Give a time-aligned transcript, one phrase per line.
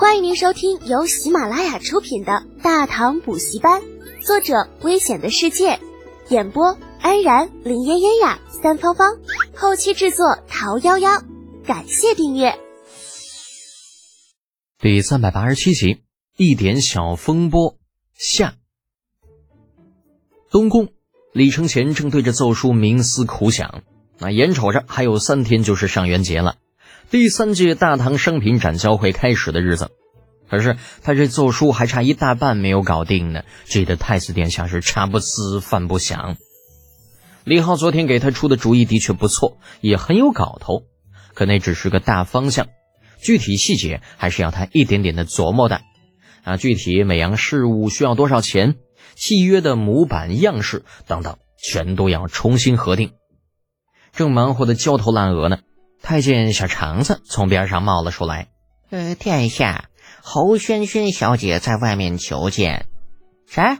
[0.00, 3.82] 欢迎您收听由喜马拉雅出品的《大唐补习班》，
[4.24, 5.78] 作者：危险的世界，
[6.30, 9.18] 演播：安然、林嫣嫣呀、三芳芳，
[9.54, 11.22] 后期制作：桃夭夭。
[11.66, 12.58] 感谢订阅。
[14.78, 15.98] 第三百八十七集，
[16.38, 17.76] 一点小风波
[18.14, 18.54] 下。
[20.50, 20.88] 东宫，
[21.34, 23.82] 李承乾正对着奏书冥思苦想，
[24.18, 26.56] 那眼瞅着还有三天就是上元节了。
[27.08, 29.90] 第三届大唐商品展销会开始的日子，
[30.48, 36.36] 可是他这奏书还差一大半没有搞定呢，气得太子殿下是茶不思饭不想。
[37.42, 40.84] 李浩昨天给他出的主意的确不错，也很有搞头，
[41.34, 42.68] 可那只是个大方向，
[43.20, 45.80] 具体细节还是要他一点点的琢磨的。
[46.44, 48.76] 啊，具体每样事物需要多少钱，
[49.16, 53.12] 契约的模板样式等等，全都要重新核定。
[54.12, 55.58] 正忙活的焦头烂额呢。
[56.02, 58.48] 太监小肠子从边上冒了出来
[58.90, 59.90] ：“呃，殿下，
[60.22, 62.86] 侯萱萱小姐在外面求见。”
[63.46, 63.78] 谁？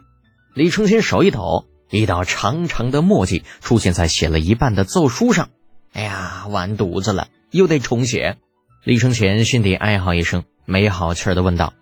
[0.54, 5.48] 李承乾手一抖，一道长长的墨迹出现在写了一半的奏书上。
[5.92, 8.36] 哎呀，完犊子了，又得重写。
[8.84, 11.72] 李承乾心底哀嚎一声，没好气的问道：“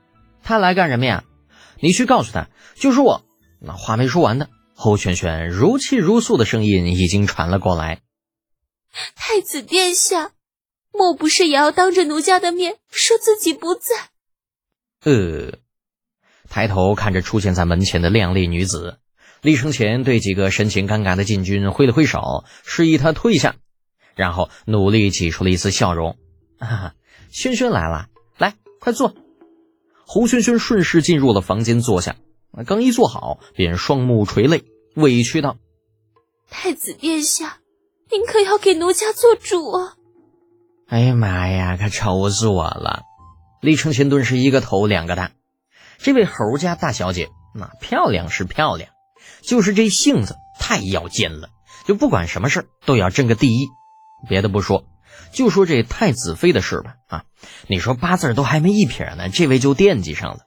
[0.43, 1.25] 他来干什么呀？
[1.81, 3.23] 你去告诉他，就是我。”
[3.61, 8.01] 那话没说完呢，侯萱萱如泣如诉的声音已经传了过来。
[9.15, 10.33] 太子殿下，
[10.93, 14.11] 莫不是也要当着奴家的面说自己不在？
[15.05, 15.59] 呃，
[16.49, 18.99] 抬头看着出现在门前的靓丽女子，
[19.43, 23.57] 厉承前对几个神情尴尬的禁军挥了挥手，示意他退下，
[24.17, 26.19] 然后努力挤出了一丝笑容
[26.59, 26.95] ：“哈，
[27.31, 28.09] 轩轩来了，
[28.39, 29.15] 来，快坐。”
[30.05, 32.17] 胡轩轩顺势进入了房间坐下，
[32.67, 34.65] 刚一坐好，便双目垂泪，
[34.95, 35.59] 委屈道
[36.51, 37.61] ：“太子殿下。”
[38.11, 39.95] 您可要给奴家做主啊！
[40.89, 43.03] 哎呀妈呀，可愁死我了！
[43.61, 45.33] 李承乾顿时一个头两个大。
[45.99, 48.91] 这位侯家大小姐，那漂亮是漂亮，
[49.43, 51.51] 就是这性子太要尖了，
[51.87, 53.67] 就不管什么事都要争个第一。
[54.29, 54.85] 别的不说，
[55.33, 57.25] 就说这太子妃的事吧，啊，
[57.67, 60.41] 你说八字都还没一撇呢，这位就惦记上了。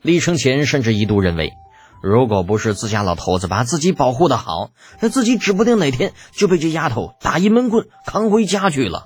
[0.00, 1.52] 李承乾甚至一度认为。
[2.02, 9.04] 如果不是自家老头子把自己保护的好，那自己指不定哪天就被这丫头打一闷棍扛回家去了。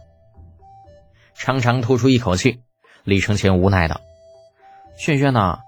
[1.36, 2.60] 长长吐出一口气，
[3.04, 4.00] 李承前无奈道
[4.98, 5.58] ：“轩轩呐，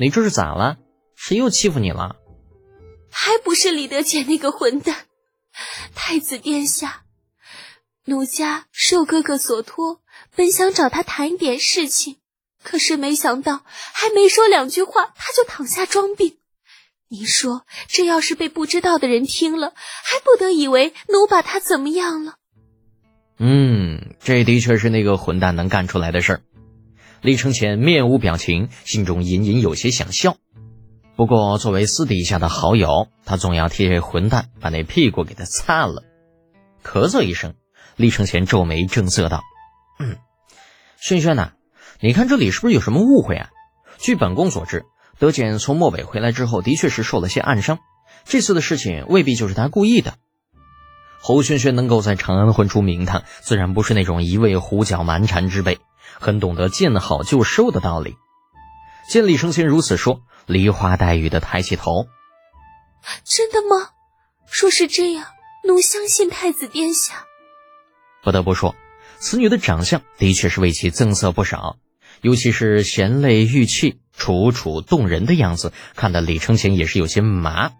[0.00, 0.78] 你这是咋了？
[1.14, 2.16] 谁又欺负你了？
[3.10, 4.96] 还不是李德俭那个混蛋！
[5.94, 7.02] 太子殿下，
[8.06, 10.00] 奴家受哥哥所托，
[10.34, 12.16] 本想找他谈一点事情，
[12.62, 16.36] 可是没想到还没说两句话，他就躺下装病。”
[17.10, 22.34] 您说，这要是被不知道的人听了，还不得以为奴把他怎么样了？
[23.38, 26.40] 嗯，这的确是那个混蛋能干出来的事儿。
[27.22, 30.36] 李承前面无表情，心中隐隐有些想笑。
[31.16, 36.04] 不过，作为私底下的好友，他总要替这混蛋把那屁股给他擦了。
[36.84, 37.54] 咳嗽一声，
[37.96, 39.42] 李承前皱眉正色道
[39.98, 40.18] ：“嗯，
[41.00, 41.52] 轩轩呐，
[42.00, 43.48] 你看这里是不是有什么误会啊？
[43.98, 44.84] 据本宫所知。”
[45.18, 47.78] 德简从漠北回来之后，的确是受了些暗伤。
[48.24, 50.14] 这次的事情未必就是他故意的。
[51.20, 55.78] 侯轩轩能够在长安混出名堂，自然不是那种一味胡搅蛮缠之辈，
[56.20, 58.16] 很懂得见好就收的道理。
[59.10, 62.06] 见李承乾如此说，梨花带雨的抬起头
[63.24, 63.90] ：“真的吗？
[64.50, 65.26] 若是这样，
[65.66, 67.26] 奴相信太子殿下。”
[68.22, 68.76] 不得不说，
[69.18, 71.76] 此女的长相的确是为其增色不少。
[72.20, 77.70] 尤其是贤泪玉气、楚楚动人的样子，看得李承乾也是有些麻，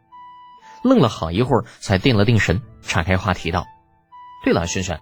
[0.83, 3.67] 愣了好一会儿，才定了定神，岔开话题道
[4.45, 5.01] ：“对了，轩轩，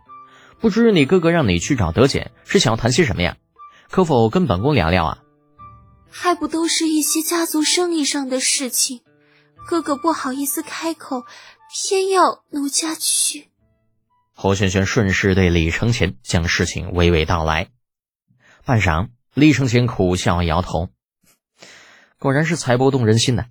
[0.60, 3.36] 不知你哥哥让你去找德简，是想要谈些什么呀？
[3.90, 5.18] 可否跟本宫聊聊啊？”
[6.10, 9.02] 还不都是一些家族生意上的事情，
[9.68, 11.24] 哥哥不好意思开口，
[11.70, 13.48] 偏要奴家去。
[14.32, 17.68] 侯轩轩顺势对李承乾将事情娓娓道来，
[18.64, 19.08] 半晌。
[19.34, 20.88] 李承乾苦笑摇头，
[22.26, 23.44] 果然是财帛动人心呐！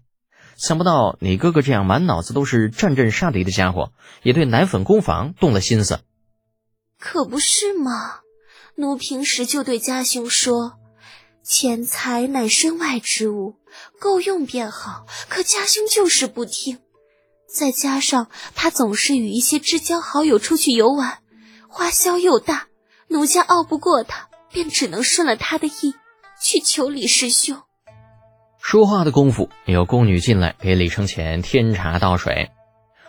[0.57, 6.01] 想不到你哥哥这样满脑子都是战阵杀敌的家伙，也对奶粉工坊动了心思。
[6.99, 8.19] 可不是嘛！
[8.75, 10.73] 奴平时就对家兄说，
[11.41, 13.55] 钱财乃身外之物，
[13.97, 15.05] 够用便好。
[15.29, 16.79] 可家兄就是不听，
[17.47, 21.19] 再加上他总是与一些至交好友出去游玩，
[21.69, 22.67] 花销又大，
[23.07, 24.27] 奴家拗不过他。
[24.51, 25.95] 便只能顺了他的意，
[26.41, 27.61] 去求李师兄。
[28.67, 32.49] 说话的功夫，有宫女进来给李承乾添茶倒水。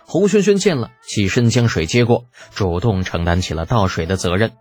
[0.04, 4.52] 侯轩轩见了，起身将水接过，主动承担起了倒水的责任。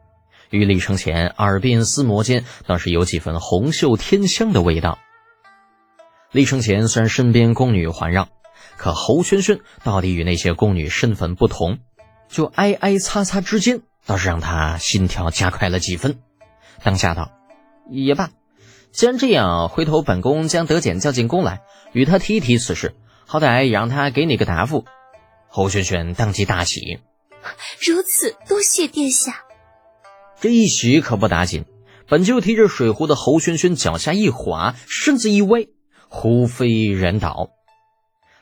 [0.52, 4.98] 与李承乾耳鬓厮磨间，倒是有几分红袖添香的味道。
[6.32, 8.30] 李承乾虽然身边宫女环绕，
[8.78, 11.80] 可侯轩轩到底与那些宫女身份不同，
[12.30, 16.20] 就挨挨擦擦之间，倒是让他心跳加快了几分。
[16.84, 17.34] 当下道
[17.92, 18.30] ：“也罢，
[18.96, 22.96] 既然这样，回头本宫将德简叫进宫来，与他提一提此事，
[23.26, 24.86] 好歹也让他给你个答复。”
[25.52, 27.00] 侯萱萱当即大喜，
[27.86, 29.44] 如此多谢殿下。
[30.40, 31.66] 这一喜可不打紧，
[32.08, 35.66] 本就提着水壶的侯萱萱脚下一滑，身子一歪。
[36.08, 37.50] 忽飞人倒，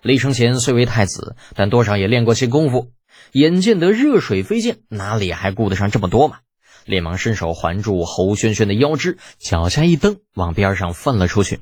[0.04, 2.92] 李承乾虽为太子，但多少也练过些功夫。
[3.32, 6.38] 眼见得热水飞溅，哪里还顾得上这么多嘛？
[6.86, 11.60] 连忙伸手环住侯轩轩的腰肢，脚下一蹬，往边上翻了出去。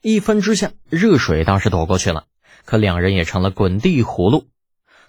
[0.00, 2.24] 一翻之下，热水倒是躲过去了，
[2.64, 4.46] 可两人也成了滚地葫芦。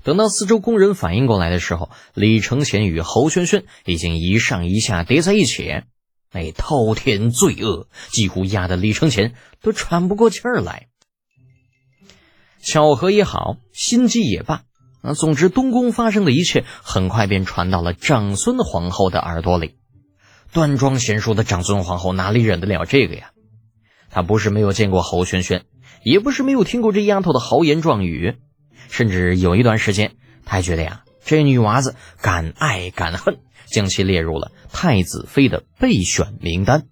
[0.03, 5.81] 等到四周工人反应过来的时候，李承乾与侯轩轩已经一上一下叠在一起。
[6.31, 10.87] 那滔天罪恶几乎压得李承乾都喘不过气儿来。
[12.61, 14.63] 巧合也好，心机也罢，
[15.03, 19.75] 啊，总之东宫发生的一切很快便传到了长孙皇后的耳朵里。
[20.51, 23.31] 端庄贤淑的长孙皇后哪里忍得了这个呀？
[24.09, 25.65] 她不是没有见过侯萱萱，
[26.03, 28.37] 也不是没有听过这丫头的豪言壮语，
[28.89, 30.15] 甚至有一段时间，
[30.45, 33.37] 她还觉得呀，这女娃子敢爱敢恨。
[33.65, 36.83] 将其列入了太子妃的备选名单。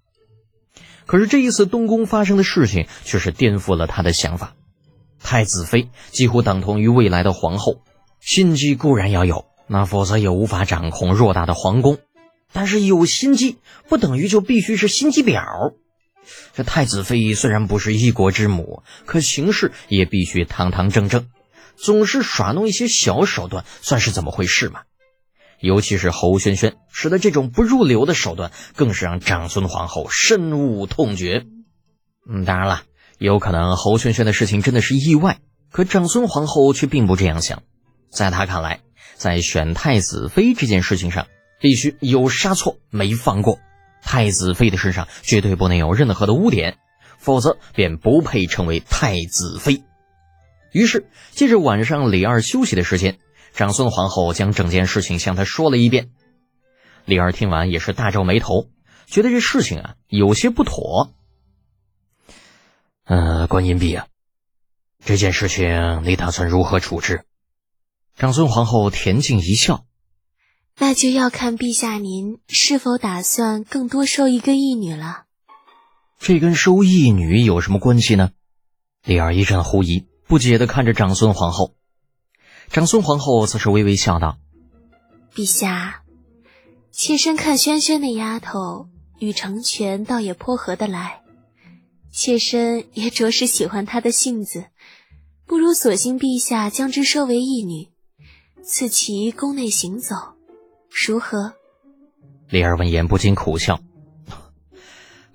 [1.06, 4.56] 可是这一次东宫发生的事情却是颠覆了他的想法。
[5.22, 7.84] 太子妃几乎等同于未来的皇后，
[8.22, 11.98] 心机固然要有，那否则也无法掌控偌大的皇宫。
[12.54, 13.58] 但是有心机
[13.90, 15.74] 不等于就必须是心机婊。
[16.54, 21.30] 这太子妃虽然不是一国之母，可行事也必须堂堂正正，
[21.76, 24.82] 总是耍弄一些小手段，算是怎么回事嘛？
[25.60, 31.46] 尤其是侯萱萱使得这种不入流的手段，更是让长孙皇后深恶痛绝。
[32.30, 32.84] 嗯，当然了，
[33.18, 35.40] 有可能侯萱萱的事情真的是意外，
[35.72, 37.64] 可长孙皇后却并不这样想。
[38.12, 38.82] 在他看来，
[39.16, 41.28] 在选太子妃这件事情上，
[41.60, 43.60] 必须有杀错，没放过。
[44.04, 46.78] 太子妃的身上绝对不能有任何的污点，
[47.18, 49.84] 否则便不配成为太子妃。
[50.72, 53.18] 于是，借着晚上李二休息的时间。
[53.54, 56.10] 长孙皇后将整件事情向他说了一遍，
[57.04, 58.70] 李二听完也是大皱眉头，
[59.08, 61.14] 觉得这事情啊有些不妥。
[63.04, 64.08] 呃，观音婢啊，
[65.04, 67.26] 这件事情你打算如何处置？
[68.22, 69.88] 长孙皇后恬静一笑，
[70.78, 75.24] 那就要看陛下您是否打算更多收一个义女了。
[76.20, 78.30] 这跟收义女有什么关系呢？
[79.04, 81.74] 李二一阵狐疑，不解的看着长孙皇后。
[82.70, 84.38] 长孙皇后则是微微笑道
[85.34, 86.04] ：“陛下，
[86.92, 91.24] 妾身看萱萱那丫头与成全倒也颇合得来，
[92.12, 94.66] 妾身也着实喜欢她的性子，
[95.48, 97.90] 不如索性陛下将之收为义女，
[98.64, 100.16] 赐其宫内行走，
[100.90, 101.54] 如何？”
[102.50, 103.80] 李儿闻言不禁苦笑：“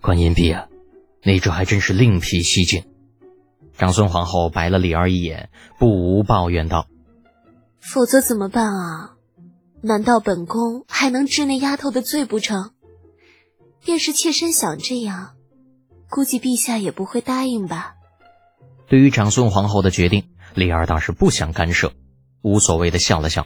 [0.03, 0.69] 观音婢啊，
[1.23, 2.85] 你这还真是另辟蹊径。”
[3.77, 6.87] 长孙皇后白了李儿一眼，不无抱怨道。
[7.81, 9.17] 否则怎么办啊？
[9.83, 12.71] 难道本宫还能治那丫头的罪不成？
[13.85, 15.37] 便是妾身想这样，
[16.11, 17.95] 估计陛下也不会答应吧。
[18.89, 21.93] 对于长孙皇后的决定，李儿倒是不想干涉，
[22.47, 23.45] 无所谓的笑了笑。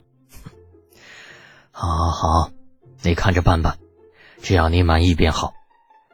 [1.71, 2.51] 好好，
[3.01, 3.79] 你看着办吧，
[4.43, 5.55] 只要你满意便好。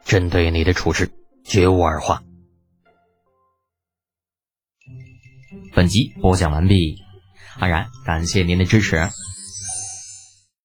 [0.05, 1.11] 朕对你的处置，
[1.43, 2.23] 绝无二话。
[5.73, 6.95] 本集播讲完毕。
[7.59, 9.09] 安然，感谢您的支持。